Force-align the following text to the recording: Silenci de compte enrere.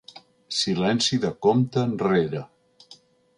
Silenci 0.59 1.19
de 1.25 1.31
compte 1.47 1.85
enrere. 1.91 2.43